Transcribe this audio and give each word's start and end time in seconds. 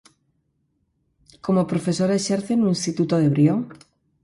Como 1.45 1.69
profesora 1.71 2.15
exerce 2.19 2.53
no 2.57 2.73
instituto 2.75 3.15
de 3.19 3.29
Brión. 3.33 3.61